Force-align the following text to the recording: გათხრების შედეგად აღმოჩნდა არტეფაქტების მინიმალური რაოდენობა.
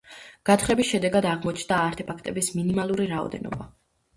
გათხრების 0.49 0.87
შედეგად 0.91 1.27
აღმოჩნდა 1.33 1.79
არტეფაქტების 1.91 2.51
მინიმალური 2.57 3.07
რაოდენობა. 3.13 3.71